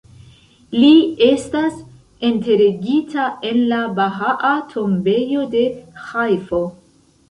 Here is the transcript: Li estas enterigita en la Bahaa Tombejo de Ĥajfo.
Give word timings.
Li 0.83 0.87
estas 1.25 1.75
enterigita 2.31 3.29
en 3.53 3.63
la 3.75 3.85
Bahaa 4.03 4.57
Tombejo 4.75 5.49
de 5.57 5.67
Ĥajfo. 6.13 6.69